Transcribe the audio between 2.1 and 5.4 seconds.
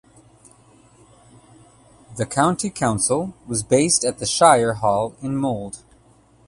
The county council was based at the Shire Hall in